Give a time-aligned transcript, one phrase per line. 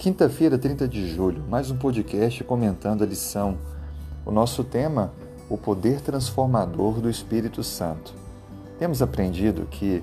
[0.00, 3.58] Quinta-feira, 30 de julho, mais um podcast comentando a lição.
[4.24, 5.12] O nosso tema,
[5.46, 8.14] o poder transformador do Espírito Santo.
[8.78, 10.02] Temos aprendido que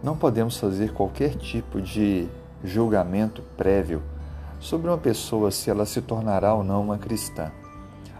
[0.00, 2.28] não podemos fazer qualquer tipo de
[2.62, 4.00] julgamento prévio
[4.60, 7.50] sobre uma pessoa se ela se tornará ou não uma cristã.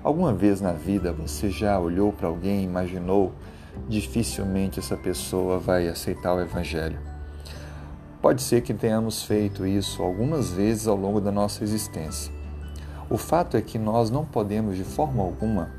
[0.03, 3.32] Alguma vez na vida você já olhou para alguém e imaginou
[3.89, 6.99] dificilmente essa pessoa vai aceitar o Evangelho?
[8.21, 12.31] Pode ser que tenhamos feito isso algumas vezes ao longo da nossa existência.
[13.09, 15.71] O fato é que nós não podemos, de forma alguma,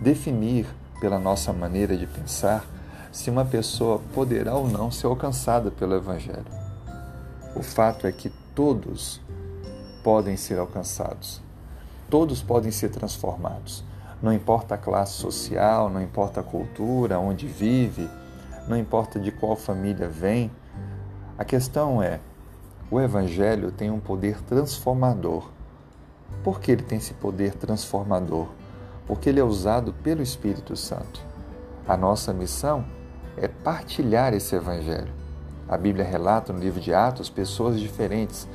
[0.00, 0.66] definir
[1.00, 2.64] pela nossa maneira de pensar
[3.10, 6.46] se uma pessoa poderá ou não ser alcançada pelo Evangelho.
[7.56, 9.20] O fato é que todos
[10.04, 11.42] podem ser alcançados,
[12.08, 13.82] todos podem ser transformados.
[14.22, 18.08] Não importa a classe social, não importa a cultura, onde vive,
[18.68, 20.52] não importa de qual família vem,
[21.40, 22.20] a questão é:
[22.90, 25.48] o Evangelho tem um poder transformador.
[26.44, 28.48] Por que ele tem esse poder transformador?
[29.06, 31.22] Porque ele é usado pelo Espírito Santo.
[31.88, 32.84] A nossa missão
[33.38, 35.10] é partilhar esse Evangelho.
[35.66, 38.46] A Bíblia relata no livro de Atos pessoas diferentes,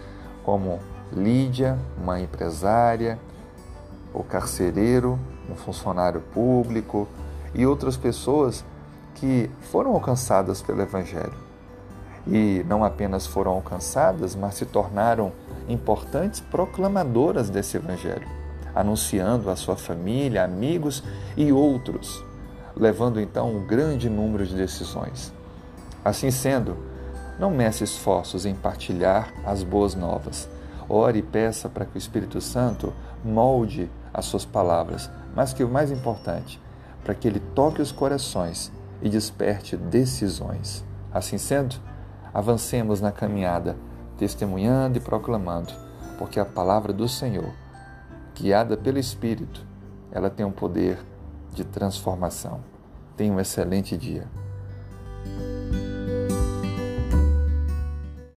[0.44, 0.78] como
[1.12, 3.18] Lídia, uma empresária,
[4.14, 7.08] o carcereiro, um funcionário público
[7.52, 8.64] e outras pessoas
[9.16, 11.45] que foram alcançadas pelo Evangelho
[12.28, 15.32] e não apenas foram alcançadas, mas se tornaram
[15.68, 18.28] importantes proclamadoras desse Evangelho,
[18.74, 21.04] anunciando à sua família, amigos
[21.38, 22.24] e outros,
[22.76, 25.34] levando então um grande número de decisões.
[26.04, 26.78] Assim sendo,
[27.40, 30.50] não mece esforços em partilhar as boas novas.
[30.88, 35.70] Ore e peça para que o Espírito Santo molde as suas palavras, mas que o
[35.70, 36.62] mais importante,
[37.04, 40.84] para que ele toque os corações e desperte decisões.
[41.12, 41.76] Assim sendo,
[42.36, 43.78] avancemos na caminhada,
[44.18, 45.72] testemunhando e proclamando,
[46.18, 47.54] porque a palavra do Senhor,
[48.36, 49.66] guiada pelo Espírito,
[50.12, 51.00] ela tem um poder
[51.54, 52.60] de transformação.
[53.16, 54.28] Tenha um excelente dia.